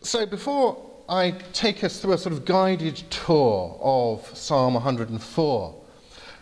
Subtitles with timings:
[0.00, 0.76] So before
[1.08, 5.74] I take us through a sort of guided tour of Psalm 104,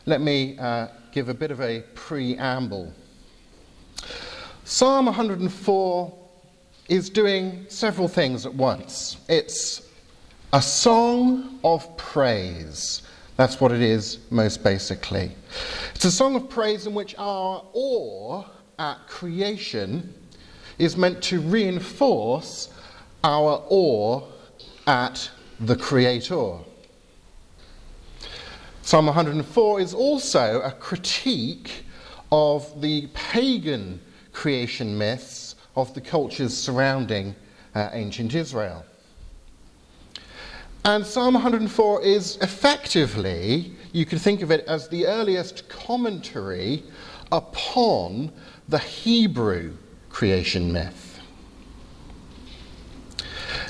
[0.07, 2.93] let me uh, give a bit of a preamble.
[4.65, 6.19] Psalm 104
[6.89, 9.17] is doing several things at once.
[9.29, 9.89] It's
[10.53, 13.03] a song of praise.
[13.37, 15.31] That's what it is, most basically.
[15.95, 18.45] It's a song of praise in which our awe
[18.79, 20.15] at creation
[20.79, 22.71] is meant to reinforce
[23.27, 24.23] our awe
[24.87, 25.29] at
[25.59, 26.59] the Creator.
[28.83, 31.85] Psalm 104 is also a critique
[32.31, 34.01] of the pagan
[34.33, 37.35] creation myths of the cultures surrounding
[37.75, 38.85] uh, ancient Israel.
[40.85, 46.85] And Psalm 104 is effectively, you can think of it as the earliest commentary
[47.33, 48.31] upon
[48.69, 49.77] the Hebrew
[50.11, 51.06] creation myth.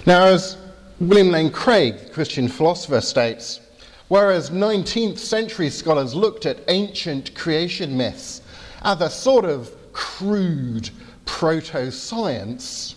[0.06, 0.56] Now, as
[1.01, 3.59] William Lane Craig, Christian philosopher, states,
[4.07, 8.40] whereas 19th century scholars looked at ancient creation myths
[8.82, 10.90] as a sort of crude
[11.24, 12.95] proto science,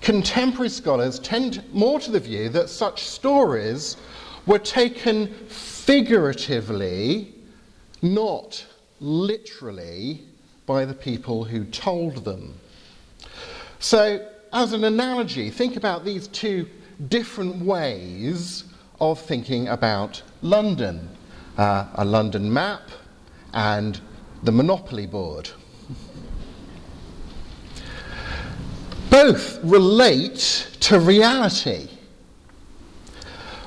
[0.00, 3.96] contemporary scholars tend more to the view that such stories
[4.44, 7.32] were taken figuratively,
[8.02, 8.66] not
[9.00, 10.24] literally,
[10.66, 12.54] by the people who told them.
[13.78, 16.66] So, as an analogy, think about these two
[17.08, 18.64] different ways
[19.00, 21.10] of thinking about London
[21.58, 22.88] uh, a London map
[23.52, 24.00] and
[24.42, 25.50] the Monopoly board.
[29.10, 31.88] both relate to reality,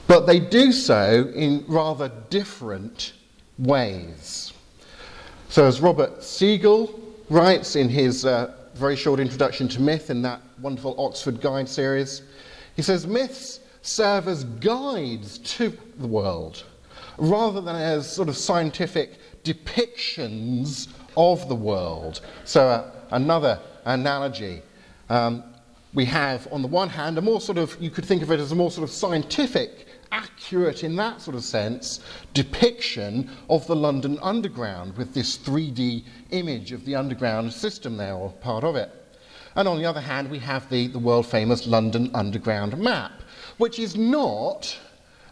[0.08, 3.14] but they do so in rather different
[3.58, 4.54] ways.
[5.50, 7.00] So, as Robert Segal
[7.30, 12.22] writes in his uh, very short introduction to myth in that wonderful Oxford Guide series,
[12.75, 16.63] he says myths serve as guides to the world
[17.17, 22.22] rather than as sort of scientific depictions of the world.
[22.44, 24.62] So, uh, another analogy
[25.09, 25.44] um,
[25.94, 28.40] we have, on the one hand, a more sort of, you could think of it
[28.40, 32.01] as a more sort of scientific, accurate in that sort of sense,
[32.34, 38.29] depiction of the London Underground with this 3D image of the underground system there, or
[38.29, 38.91] part of it.
[39.57, 43.23] And on the other hand, we have the, the world famous London Underground map,
[43.57, 44.78] which is not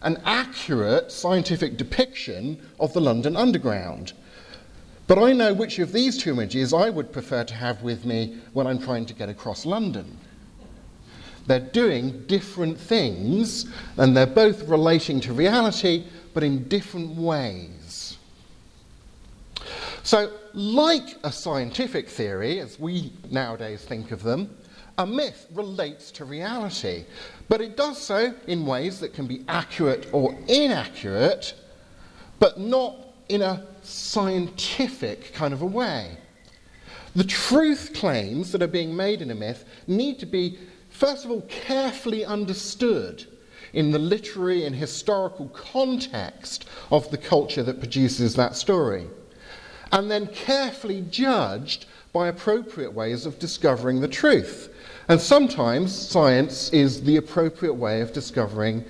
[0.02, 4.12] an accurate scientific depiction of the London Underground.
[5.06, 8.38] But I know which of these two images I would prefer to have with me
[8.52, 10.18] when I'm trying to get across London.
[11.46, 13.66] They're doing different things,
[13.96, 16.04] and they're both relating to reality,
[16.34, 17.70] but in different ways.
[20.06, 24.56] So, like a scientific theory, as we nowadays think of them,
[24.98, 27.06] a myth relates to reality,
[27.48, 31.54] but it does so in ways that can be accurate or inaccurate,
[32.38, 32.94] but not
[33.28, 36.16] in a scientific kind of a way.
[37.16, 40.56] The truth claims that are being made in a myth need to be,
[40.88, 43.26] first of all, carefully understood
[43.72, 49.08] in the literary and historical context of the culture that produces that story,
[49.92, 54.72] and then carefully judged by appropriate ways of discovering the truth.
[55.08, 58.84] And sometimes science is the appropriate way of discovering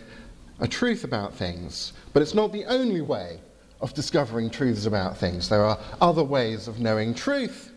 [0.61, 3.41] a truth about things, but it's not the only way
[3.81, 5.49] of discovering truths about things.
[5.49, 7.73] There are other ways of knowing truth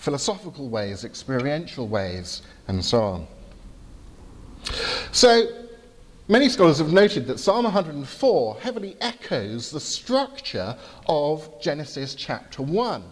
[0.00, 3.26] philosophical ways, experiential ways, and so on.
[5.12, 5.59] So,
[6.30, 10.76] many scholars have noted that Psalm 104 heavily echoes the structure
[11.06, 13.04] of Genesis chapter 1.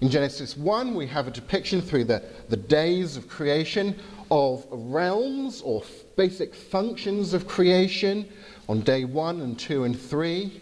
[0.00, 3.98] In Genesis 1, we have a depiction through the, the days of creation
[4.30, 5.82] of realms or
[6.16, 8.28] basic functions of creation
[8.68, 10.60] on day 1 and 2 and 3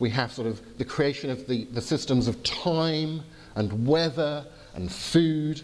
[0.00, 3.20] we have sort of the creation of the, the systems of time
[3.54, 5.62] and weather and food.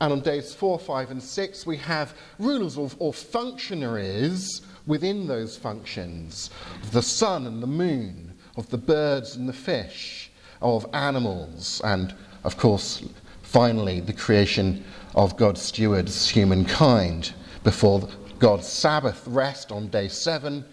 [0.00, 5.56] And on days four, five, and six, we have rulers or, or functionaries within those
[5.56, 6.50] functions
[6.82, 10.30] of the sun and the moon, of the birds and the fish,
[10.62, 12.14] of animals, and
[12.44, 13.04] of course,
[13.42, 14.84] finally, the creation
[15.14, 17.32] of God's stewards, humankind,
[17.64, 18.08] before
[18.38, 20.64] God's Sabbath rest on day seven,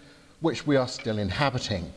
[0.41, 1.91] which we are still inhabiting.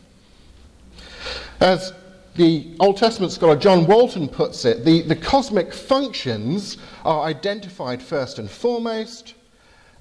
[1.60, 1.92] As
[2.38, 8.38] the Old Testament scholar John Walton puts it, the, the cosmic functions are identified first
[8.38, 9.34] and foremost,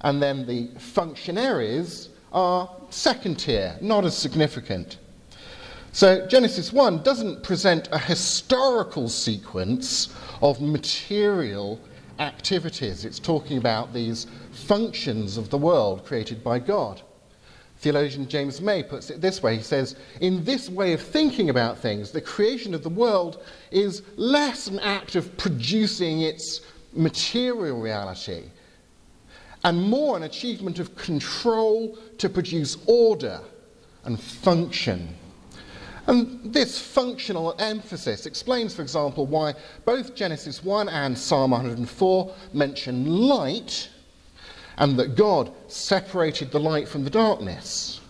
[0.02, 4.98] and then the functionaries are second tier, not as significant.
[5.90, 11.80] So Genesis 1 doesn't present a historical sequence of material
[12.20, 13.04] activities.
[13.04, 17.02] It's talking about these functions of the world created by God.
[17.80, 21.78] Theologian James Mays puts it this way he says, In this way of thinking about
[21.78, 28.44] things, the creation of the world is less an act of producing its material reality
[29.64, 33.40] and more an achievement of control to produce order
[34.04, 35.14] and function.
[36.06, 39.54] And this functional emphasis explains, for example, why
[39.84, 43.90] both Genesis 1 and Psalm 104 mention light
[44.78, 48.00] and that God separated the light from the darkness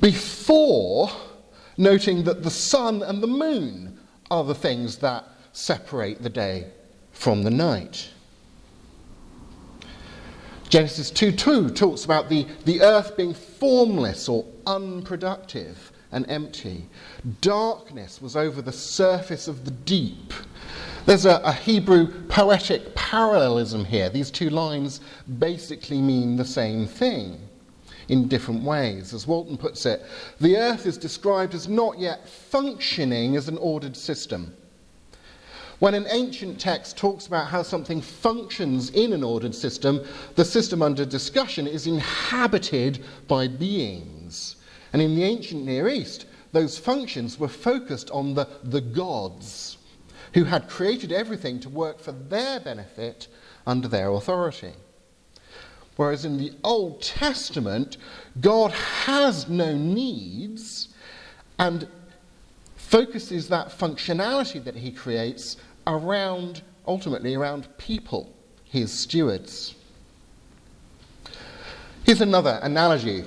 [0.00, 1.10] before
[1.78, 3.98] noting that the sun and the moon
[4.30, 6.70] are the things that separate the day
[7.12, 8.10] from the night.
[10.68, 16.86] Genesis 2 2 talks about the, the earth being formless or unproductive and empty.
[17.40, 20.32] Darkness was over the surface of the deep.
[21.04, 24.10] There's a, a, Hebrew poetic parallelism here.
[24.10, 25.00] These two lines
[25.38, 27.40] basically mean the same thing
[28.08, 29.14] in different ways.
[29.14, 30.04] As Walton puts it,
[30.40, 34.56] the earth is described as not yet functioning as an ordered system.
[35.78, 40.00] When an ancient text talks about how something functions in an ordered system,
[40.34, 44.55] the system under discussion is inhabited by beings.
[44.92, 49.78] And in the ancient Near East, those functions were focused on the, the gods
[50.34, 53.28] who had created everything to work for their benefit
[53.66, 54.72] under their authority.
[55.96, 57.96] Whereas in the Old Testament,
[58.40, 60.88] God has no needs
[61.58, 61.88] and
[62.76, 65.56] focuses that functionality that he creates
[65.86, 68.32] around, ultimately, around people,
[68.64, 69.74] his stewards.
[72.04, 73.24] Here's another analogy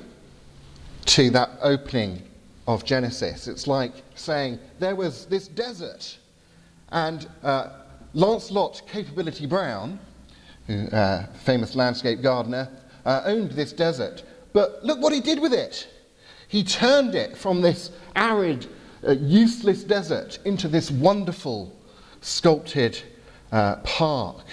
[1.09, 2.21] to that opening
[2.67, 3.47] of Genesis.
[3.47, 6.19] It's like saying there was this desert,
[6.89, 7.69] and uh,
[8.13, 9.99] Lancelot Capability Brown,
[10.67, 12.69] who, uh, famous landscape gardener,
[13.05, 14.21] uh, owned this desert.
[14.53, 15.87] But look what he did with it.
[16.47, 18.67] He turned it from this arid,
[19.07, 21.75] uh, useless desert into this wonderful
[22.21, 23.01] sculpted
[23.51, 24.45] uh, park.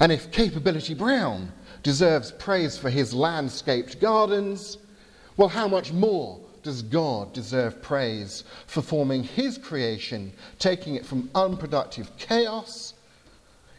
[0.00, 1.52] And if Capability Brown
[1.82, 4.78] deserves praise for his landscaped gardens,
[5.36, 11.30] well, how much more does God deserve praise for forming his creation, taking it from
[11.34, 12.94] unproductive chaos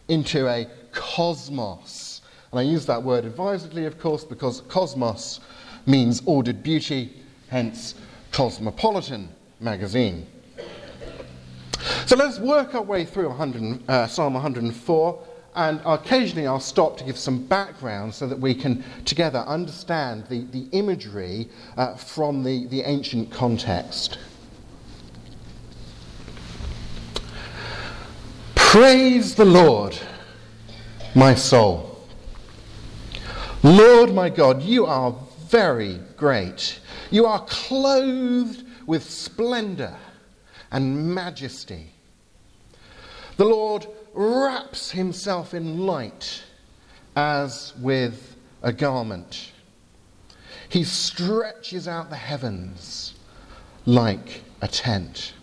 [0.07, 2.21] into a cosmos?
[2.51, 5.39] And I use that word advisedly, of course, because cosmos
[5.85, 7.13] means ordered beauty,
[7.49, 7.95] hence
[8.31, 10.25] Cosmopolitan magazine.
[12.05, 17.03] So let's work our way through 100, uh, Psalm 104, and occasionally I'll stop to
[17.03, 22.67] give some background so that we can together understand the, the imagery uh, from the,
[22.67, 24.17] the ancient context.
[28.55, 29.97] Praise the Lord,
[31.13, 32.07] my soul.
[33.63, 35.13] Lord my God, you are
[35.49, 36.79] very great.
[37.09, 39.95] You are clothed with splendor
[40.71, 41.87] and majesty.
[43.35, 46.43] The Lord wraps himself in light
[47.15, 49.51] as with a garment.
[50.69, 53.13] He stretches out the heavens
[53.85, 55.33] like a tent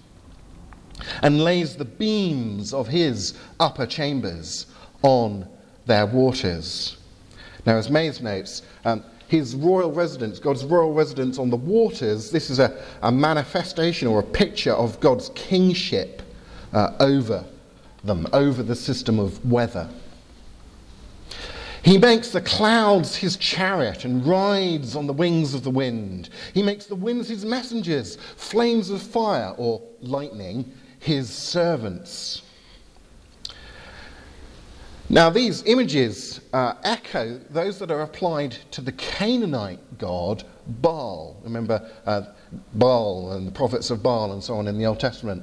[1.23, 4.67] and lays the beams of his upper chambers
[5.03, 5.47] on
[5.87, 6.97] their waters.
[7.67, 12.49] Now, as Mays notes, um, his royal residence, God's royal residence on the waters, this
[12.51, 16.23] is a, a manifestation or a picture of God's kingship
[16.73, 17.45] uh, over
[18.05, 19.89] them, over the system of weather.
[21.83, 26.29] He makes the clouds his chariot and rides on the wings of the wind.
[26.53, 32.43] He makes the winds his messengers, flames of fire or lightning his servants.
[35.11, 41.41] Now, these images uh, echo those that are applied to the Canaanite god Baal.
[41.43, 42.23] Remember uh,
[42.75, 45.43] Baal and the prophets of Baal and so on in the Old Testament.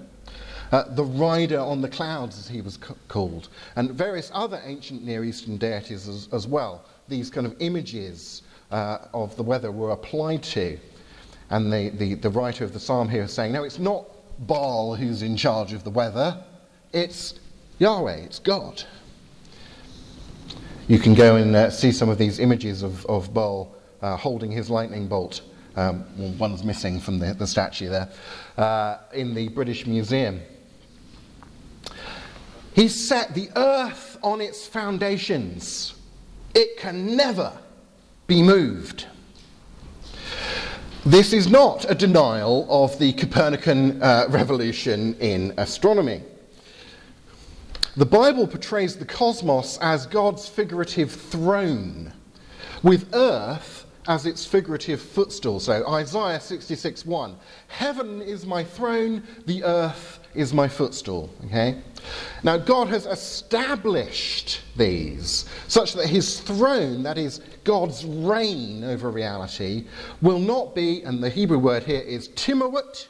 [0.72, 5.04] Uh, the rider on the clouds, as he was c- called, and various other ancient
[5.04, 6.84] Near Eastern deities as, as well.
[7.08, 8.42] These kind of images
[8.72, 10.78] uh, of the weather were applied to.
[11.52, 14.06] And the, the, the writer of the psalm here is saying, no, it's not
[14.48, 16.44] Baal who's in charge of the weather,
[16.92, 17.40] it's
[17.80, 18.84] Yahweh, it's God.
[20.88, 24.52] You can go and uh, see some of these images of, of Baal uh, holding
[24.52, 25.42] his lightning bolt.
[25.76, 28.10] Um, well, one's missing from the, the statue there,
[28.58, 30.42] uh, in the British Museum.
[32.76, 35.96] He set the earth on its foundations.
[36.54, 37.54] It can never
[38.28, 39.08] be moved.
[41.06, 46.22] This is not a denial of the Copernican uh, revolution in astronomy.
[47.96, 52.12] The Bible portrays the cosmos as God's figurative throne,
[52.84, 55.62] with earth as its figurative footstool.
[55.62, 57.38] So Isaiah 66 1
[57.70, 61.30] Heaven is my throne, the earth is my footstool.
[61.46, 61.82] Okay?
[62.44, 69.88] Now, God has established these such that his throne, that is, God's reign over reality,
[70.22, 73.08] will not be, and the Hebrew word here is timawat,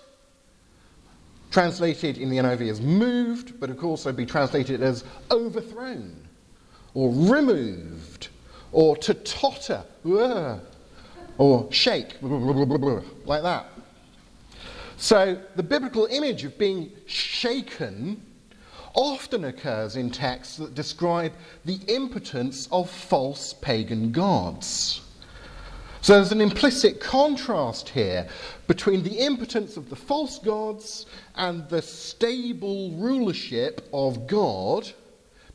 [1.51, 6.15] translated in the NIV as moved, but it could also be translated as overthrown,
[6.93, 8.29] or removed,
[8.71, 10.59] or to totter, uh,
[11.37, 13.67] or shake, like that.
[14.97, 18.24] So the biblical image of being shaken
[18.95, 21.33] often occurs in texts that describe
[21.65, 25.01] the impotence of false pagan gods.
[26.01, 28.27] So there's an implicit contrast here
[28.67, 34.87] between the impotence of the false gods and the stable rulership of God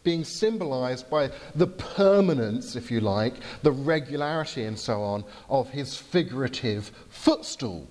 [0.02, 5.96] being symbolized by the permanence, if you like, the regularity and so on of his
[5.96, 7.86] figurative footstool,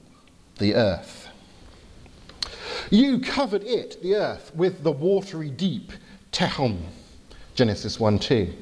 [0.58, 1.29] the earth.
[2.90, 5.92] You covered it, the earth, with the watery deep,
[6.32, 6.82] Tehom,
[7.56, 8.54] Genesis 1 2.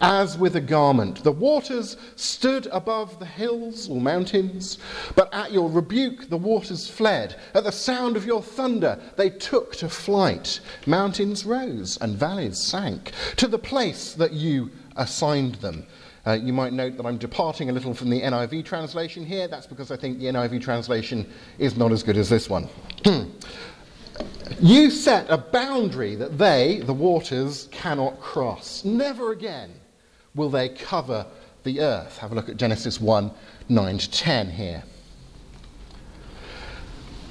[0.00, 4.78] As with a garment, the waters stood above the hills or mountains,
[5.14, 7.36] but at your rebuke the waters fled.
[7.54, 10.60] At the sound of your thunder they took to flight.
[10.86, 15.86] Mountains rose and valleys sank to the place that you assigned them.
[16.26, 19.48] Uh, you might note that I'm departing a little from the NIV translation here.
[19.48, 21.26] That's because I think the NIV translation
[21.58, 22.68] is not as good as this one.
[24.60, 28.84] you set a boundary that they, the waters, cannot cross.
[28.84, 29.72] Never again
[30.34, 31.26] will they cover
[31.64, 32.18] the earth.
[32.18, 33.30] Have a look at Genesis 1
[33.68, 34.82] 9 to 10 here.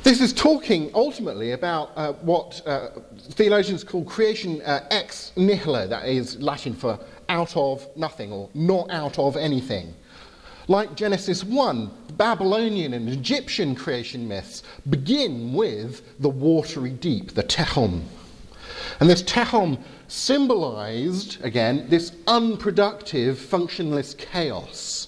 [0.02, 2.90] This is talking ultimately about uh, what uh,
[3.32, 6.98] theologians call creation uh, ex nihilo, that is Latin for
[7.30, 9.94] out of nothing or not out of anything.
[10.68, 18.04] Like Genesis 1, Babylonian and Egyptian creation myths begin with the watery deep, the Tehom.
[19.00, 25.08] And this Tehom symbolized, again, this unproductive, functionless chaos,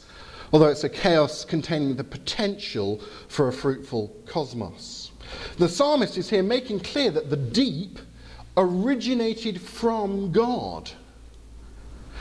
[0.53, 5.11] although it's a chaos containing the potential for a fruitful cosmos.
[5.57, 7.99] The psalmist is here making clear that the deep
[8.57, 10.91] originated from God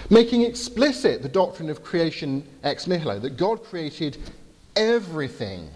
[0.09, 4.19] making explicit the doctrine of creation ex nihilo, that God created
[4.77, 5.69] everything.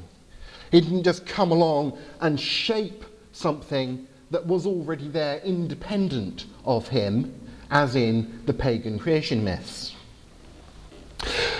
[0.70, 7.32] He didn't just come along and shape something that was already there independent of him,
[7.70, 9.93] as in the pagan creation myths.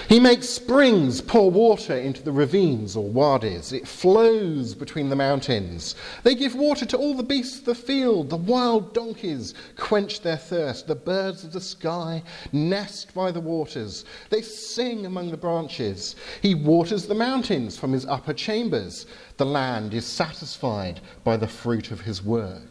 [0.08, 3.72] He makes springs pour water into the ravines or wadis.
[3.72, 5.94] It flows between the mountains.
[6.22, 8.30] They give water to all the beasts of the field.
[8.30, 10.86] The wild donkeys quench their thirst.
[10.86, 14.04] The birds of the sky nest by the waters.
[14.30, 16.16] They sing among the branches.
[16.42, 19.06] He waters the mountains from his upper chambers.
[19.36, 22.70] The land is satisfied by the fruit of his work.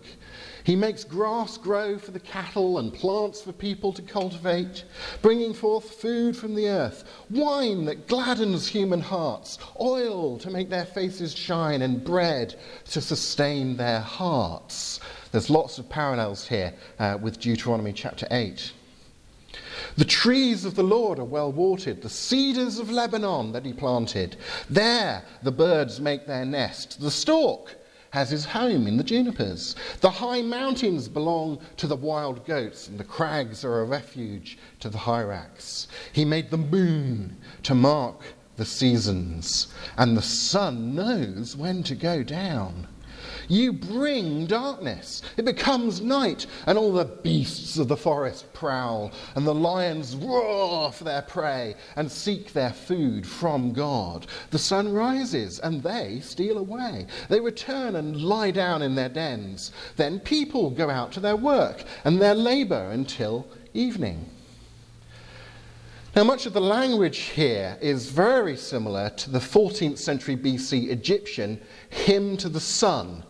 [0.64, 4.86] He makes grass grow for the cattle and plants for people to cultivate,
[5.22, 10.86] bringing forth food from the earth, wine that gladdens human hearts, oil to make their
[10.86, 12.56] faces shine, and bread
[12.92, 15.02] to sustain their hearts.
[15.32, 18.72] There's lots of parallels here uh, with Deuteronomy chapter 8.
[19.98, 24.38] The trees of the Lord are well watered, the cedars of Lebanon that he planted.
[24.70, 27.02] There the birds make their nest.
[27.02, 27.76] The stork
[28.14, 29.76] has his home in the junipers.
[30.02, 34.90] The high mountains belong to the wild goats, and the crags are a refuge to
[34.90, 35.88] the hyrax.
[36.12, 38.22] He made the moon to mark
[38.56, 42.88] the seasons, and the sun knows when to go down.
[43.48, 45.22] You bring darkness.
[45.38, 50.92] It becomes night, and all the beasts of the forest prowl, and the lions roar
[50.92, 54.28] for their prey and seek their food from God.
[54.52, 57.08] The sun rises, and they steal away.
[57.30, 59.72] They return and lie down in their dens.
[59.96, 64.30] Then people go out to their work and their labor until evening.
[66.16, 71.60] Now, much of the language here is very similar to the 14th century BC Egyptian
[71.90, 73.24] hymn to the sun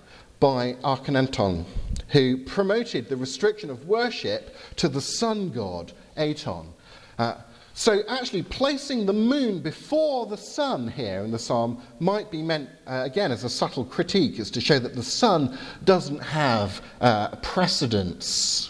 [0.43, 1.63] by Akhenaten,
[2.09, 6.73] who promoted the restriction of worship to the sun god, Aton.
[7.17, 7.35] Uh,
[7.73, 12.69] so, actually, placing the moon before the sun here in the psalm might be meant,
[12.85, 17.37] uh, again, as a subtle critique, is to show that the sun doesn't have uh,
[17.37, 18.69] precedence.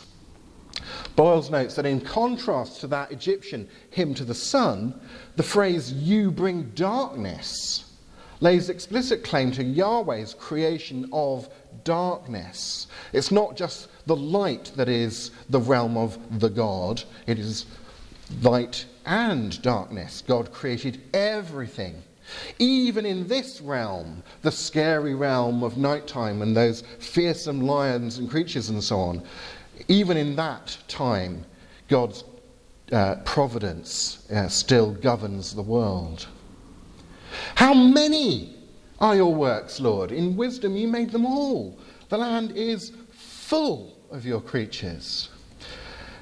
[1.16, 5.02] Boyles notes that in contrast to that Egyptian hymn to the sun,
[5.38, 7.93] the phrase, you bring darkness,
[8.44, 11.48] lays explicit claim to Yahweh's creation of
[11.86, 12.88] darkness.
[13.14, 17.66] It's not just the light that is the realm of the God, it is
[18.42, 20.22] light and darkness.
[20.28, 22.04] God created everything.
[22.60, 28.68] Even in this realm, the scary realm of nighttime and those fearsome lions and creatures
[28.70, 29.24] and so on,
[29.88, 31.46] even in that time,
[31.88, 32.26] God's
[32.92, 36.28] uh, providence uh, still governs the world.
[37.56, 38.56] How many
[39.00, 40.12] are your works, Lord?
[40.12, 41.78] In wisdom you made them all.
[42.10, 45.30] The land is full of your creatures.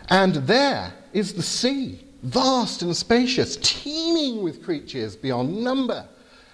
[0.10, 6.08] And there is the sea, vast and spacious, teeming with creatures beyond number,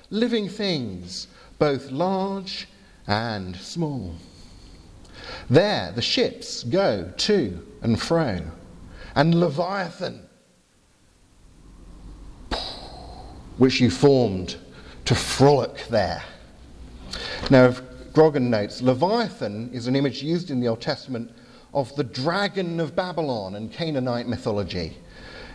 [0.10, 1.28] living things,
[1.60, 2.68] both large
[3.08, 4.16] and small.
[5.50, 8.42] There the ships go to and fro,
[9.16, 10.26] and Leviathan,
[13.58, 14.56] which you formed
[15.06, 16.24] to frolic there.
[17.50, 17.74] Now,
[18.14, 21.32] Grogan notes Leviathan is an image used in the Old Testament
[21.74, 24.98] of the dragon of Babylon and Canaanite mythology.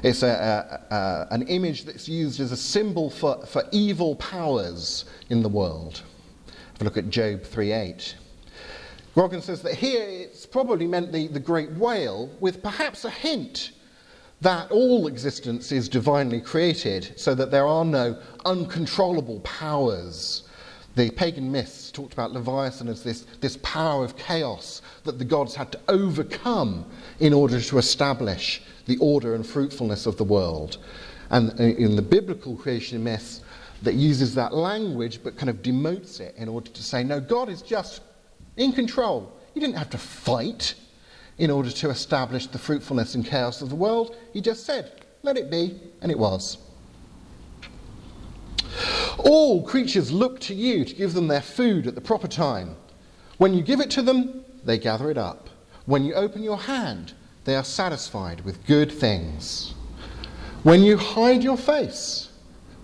[0.03, 5.05] It's a, a, a, an image that's used as a symbol for, for evil powers
[5.31, 6.03] in the world.
[6.73, 8.15] Have a look at Job 3:8.
[9.15, 13.73] Grogan says that here it's probably meant the, the great whale, with perhaps a hint
[14.43, 20.43] that all existence is divinely created, so that there are no uncontrollable powers.
[20.97, 25.55] The pagan myths talked about Leviathan as this, this power of chaos that the gods
[25.55, 26.85] had to overcome
[27.21, 30.79] in order to establish the order and fruitfulness of the world.
[31.31, 33.41] And in the biblical creation myth,
[33.83, 37.49] that uses that language but kind of demotes it in order to say, no, God
[37.49, 38.03] is just
[38.57, 39.33] in control.
[39.55, 40.75] He didn't have to fight
[41.43, 44.15] in order to establish the fruitfulness and chaos of the world.
[44.33, 44.93] He just said,
[45.25, 46.59] let it be, and it was.
[49.19, 52.77] All creatures look to you to give them their food at the proper time.
[53.39, 55.51] When you give it to them, they gather it up.
[55.85, 59.75] When you open your hand, they are satisfied with good things.
[60.63, 62.29] When you hide your face,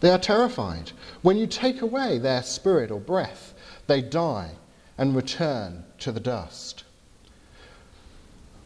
[0.01, 0.91] they are terrified.
[1.23, 3.55] When you take away their spirit or breath,
[3.87, 4.51] they die
[4.99, 6.83] and return to the dust.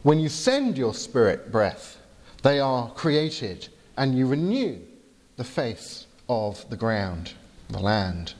[0.03, 1.97] When you send your spirit breath,
[2.41, 4.79] they are created and you renew
[5.37, 7.31] the face of the ground,
[7.69, 8.33] the land.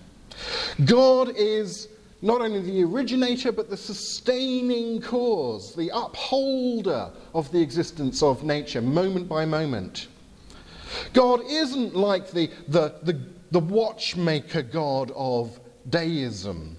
[0.83, 1.87] God is
[2.21, 8.81] not only the originator, but the sustaining cause, the upholder of the existence of nature,
[8.81, 10.07] moment by moment.
[11.13, 13.19] God isn't like the, the, the,
[13.51, 16.77] the watchmaker God of deism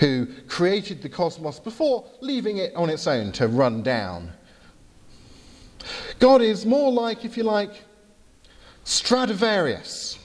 [0.00, 4.32] who created the cosmos before leaving it on its own to run down.
[6.18, 7.84] God is more like, if you like,
[8.84, 10.18] Stradivarius,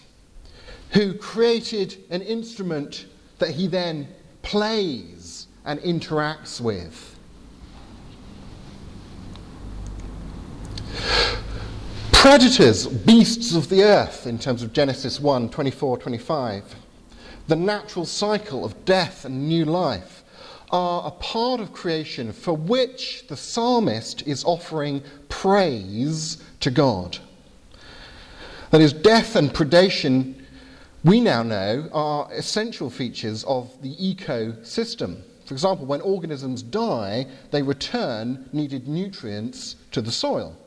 [0.91, 3.05] who created an instrument
[3.37, 4.07] that he then
[4.41, 7.19] plays and interacts with.
[12.13, 16.75] Predators, beasts of the earth, in terms of Genesis 1 24 25
[17.47, 20.23] the natural cycle of death and new life,
[20.71, 27.17] are a part of creation for which the psalmist is offering praise to God.
[28.71, 30.33] That is, death and predation,
[31.03, 35.21] we now know, are essential features of the ecosystem.
[35.45, 40.57] For example, when organisms die, they return needed nutrients to the soil.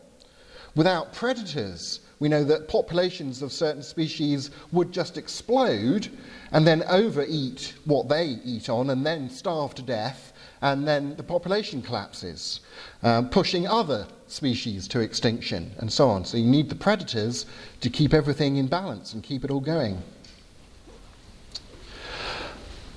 [0.77, 6.09] Without predators, we know that populations of certain species would just explode
[6.53, 11.23] and then overeat what they eat on and then starve to death, and then the
[11.23, 12.61] population collapses,
[13.03, 16.25] um, pushing other species to extinction and so on.
[16.25, 17.47] So you need the predators
[17.81, 20.03] to keep everything in balance and keep it all going.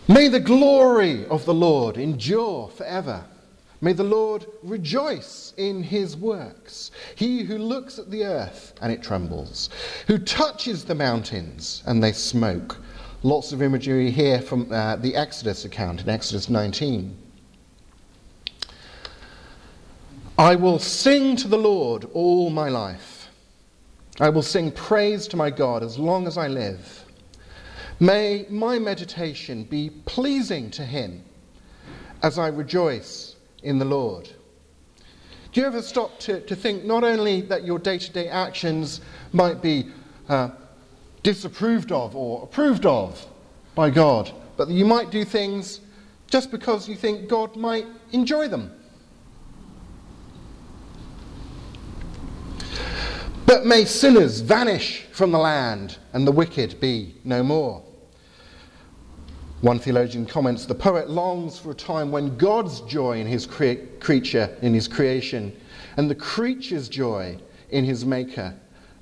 [0.08, 3.24] May the glory of the Lord endure forever.
[3.82, 6.91] May the Lord rejoice in his works.
[7.15, 9.70] He who looks at the earth and it trembles,
[10.08, 12.78] who touches the mountains and they smoke
[13.24, 17.15] Lots of imagery here from uh, the Exodus account in Exodus 19.
[20.39, 23.28] I will sing to the Lord all my life.
[24.20, 27.06] I will sing praise to my God as long as I live.
[28.00, 31.24] May my meditation be pleasing to him
[32.24, 33.31] as I rejoice
[33.63, 34.30] in the Lord.
[35.52, 39.02] Do you ever stop to, to think not only that your day to day actions
[39.34, 39.88] might be
[40.30, 40.50] uh,
[41.24, 43.26] disapproved of or approved of
[43.76, 45.82] by God, but that you might do things
[46.28, 48.71] just because you think God might enjoy them.
[53.45, 57.84] But may sinners vanish from the land and the wicked be no more.
[59.62, 63.88] One theologian comments the poet longs for a time when God's joy in his crea-
[64.00, 65.56] creature, in his creation,
[65.97, 67.38] and the creature's joy
[67.69, 68.56] in his maker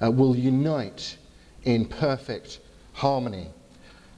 [0.03, 1.17] uh, will unite
[1.63, 2.59] in perfect
[2.91, 3.47] harmony.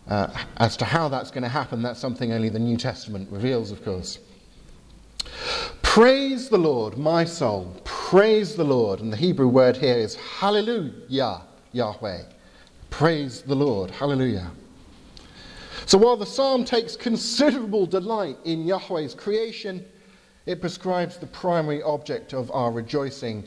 [0.07, 0.27] Uh,
[0.57, 3.83] as to how that's going to happen, that's something only the New Testament reveals, of
[3.85, 4.17] course.
[5.83, 7.79] Praise the Lord, my soul.
[7.83, 8.99] Praise the Lord.
[8.99, 12.23] And the Hebrew word here is hallelujah, Yahweh.
[12.89, 13.91] Praise the Lord.
[13.91, 14.51] Hallelujah.
[15.91, 19.83] So while the psalm takes considerable delight in Yahweh's creation,
[20.45, 23.43] it prescribes the primary object of our rejoicing,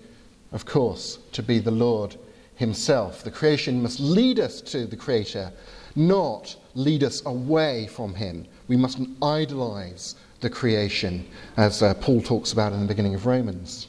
[0.52, 2.18] of course, to be the Lord
[2.56, 3.22] Himself.
[3.24, 5.54] The creation must lead us to the Creator,
[5.96, 8.46] not lead us away from Him.
[8.68, 11.26] We mustn't idolize the creation,
[11.56, 13.88] as uh, Paul talks about in the beginning of Romans.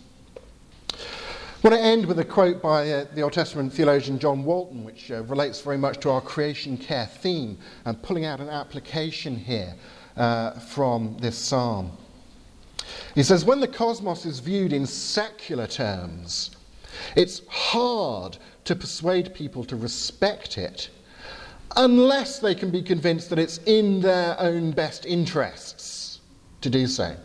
[1.65, 4.83] I want to end with a quote by uh, the Old Testament theologian John Walton,
[4.83, 9.35] which uh, relates very much to our creation care theme, and pulling out an application
[9.35, 9.73] here
[10.15, 11.91] uh, from this psalm.
[13.15, 16.51] He says, When the cosmos is viewed in secular terms,
[17.15, 20.91] it's hard to persuade people to respect it
[21.77, 26.19] unless they can be convinced that it's in their own best interests
[26.61, 27.15] to do so.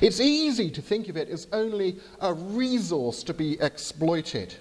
[0.00, 4.54] It's easy to think of it as only a resource to be exploited.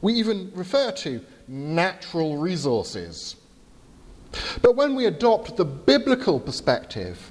[0.00, 3.36] We even refer to natural resources.
[4.62, 7.30] But when we adopt the biblical perspective,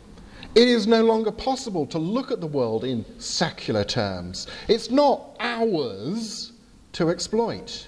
[0.53, 4.47] it is no longer possible to look at the world in secular terms.
[4.67, 6.51] It's not ours
[6.93, 7.87] to exploit.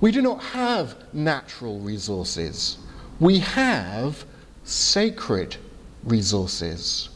[0.00, 2.78] We do not have natural resources,
[3.18, 4.26] we have
[4.64, 5.56] sacred
[6.04, 7.08] resources.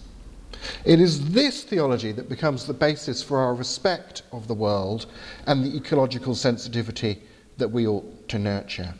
[0.84, 5.06] It is this theology that becomes the basis for our respect of the world
[5.46, 7.22] and the ecological sensitivity
[7.58, 8.94] that we ought to nurture.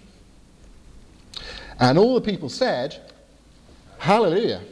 [1.78, 3.00] And all the people said,
[3.98, 4.62] Hallelujah.